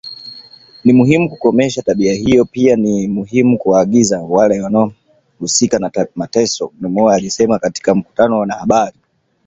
"Ni 0.85 0.93
muhimu 0.93 1.29
kukomesha 1.29 1.81
tabia 1.81 2.13
hiyo 2.13 2.45
pia 2.45 2.75
ni 2.75 3.07
muhimu 3.07 3.57
kuwaangazia 3.57 4.21
wale 4.21 4.65
ambao 4.65 4.91
wamehusika 5.37 5.79
na 5.79 5.91
mateso", 6.15 6.71
Gilmore 6.79 7.15
alisema 7.15 7.59
katika 7.59 7.95
mkutano 7.95 8.29
na 8.33 8.37
wanahabari 8.39 8.97